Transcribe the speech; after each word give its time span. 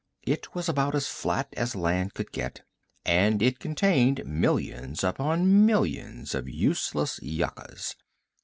It 0.23 0.55
was 0.55 0.67
about 0.67 0.95
as 0.95 1.05
flat 1.09 1.49
as 1.55 1.75
land 1.75 2.15
could 2.15 2.31
get, 2.31 2.63
and 3.05 3.39
it 3.39 3.59
contained 3.59 4.25
millions 4.25 5.03
upon 5.03 5.63
millions 5.63 6.33
of 6.33 6.49
useless 6.49 7.19
yuccas. 7.21 7.95